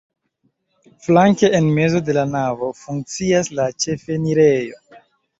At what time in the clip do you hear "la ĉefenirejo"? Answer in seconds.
3.59-4.99